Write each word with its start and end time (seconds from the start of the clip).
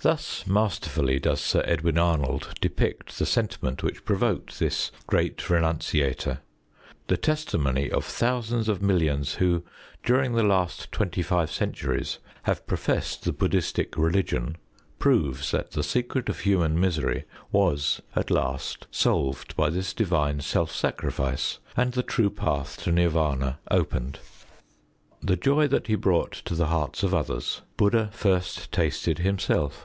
Thus 0.00 0.46
masterfully 0.46 1.18
does 1.18 1.40
Sir 1.40 1.62
Edwin 1.66 1.96
Arnold 1.96 2.52
depict 2.60 3.18
the 3.18 3.24
sentiment 3.24 3.82
which 3.82 4.04
provoked 4.04 4.58
this 4.58 4.92
Great 5.06 5.38
Renunciator. 5.48 6.40
The 7.06 7.16
testimony 7.16 7.90
of 7.90 8.04
thousands 8.04 8.68
of 8.68 8.82
millions 8.82 9.36
who, 9.36 9.64
during 10.02 10.34
the 10.34 10.42
last 10.42 10.92
twenty 10.92 11.22
five 11.22 11.50
centuries, 11.50 12.18
have 12.42 12.66
professed 12.66 13.24
the 13.24 13.32
Bud╠Żd╠Żhistic 13.32 13.94
religion, 13.96 14.58
proves 14.98 15.52
that 15.52 15.70
the 15.70 15.82
secret 15.82 16.28
of 16.28 16.40
human 16.40 16.78
misery 16.78 17.24
was 17.50 18.02
at 18.14 18.30
last 18.30 18.86
solved 18.90 19.56
by 19.56 19.70
this 19.70 19.94
divine 19.94 20.40
self 20.42 20.70
sacrifice, 20.70 21.60
and 21.78 21.92
the 21.92 22.02
true 22.02 22.28
path 22.28 22.76
to 22.82 22.90
Nirv─ün╠Ża 22.90 23.56
opened. 23.70 24.18
The 25.22 25.36
joy 25.36 25.66
that 25.68 25.86
he 25.86 25.94
brought 25.94 26.32
to 26.44 26.54
the 26.54 26.66
hearts 26.66 27.02
of 27.02 27.14
others, 27.14 27.62
Bud╠Żd╠Żha 27.78 28.12
first 28.12 28.70
tasted 28.70 29.20
himself. 29.20 29.80